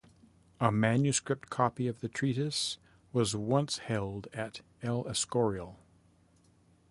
[0.59, 2.79] A manuscript copy of the treatise
[3.13, 5.77] was once held at "El Escorial".